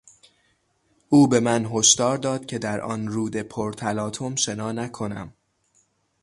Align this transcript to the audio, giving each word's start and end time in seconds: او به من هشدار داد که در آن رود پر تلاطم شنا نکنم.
او 1.09 1.27
به 1.27 1.39
من 1.39 1.65
هشدار 1.65 2.17
داد 2.17 2.45
که 2.45 2.59
در 2.59 2.81
آن 2.81 3.07
رود 3.07 3.37
پر 3.37 3.73
تلاطم 3.73 4.35
شنا 4.35 4.71
نکنم. 4.71 5.33